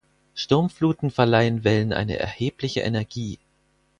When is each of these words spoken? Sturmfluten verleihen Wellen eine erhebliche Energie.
Sturmfluten 0.33 1.11
verleihen 1.11 1.63
Wellen 1.63 1.93
eine 1.93 2.17
erhebliche 2.17 2.79
Energie. 2.79 3.37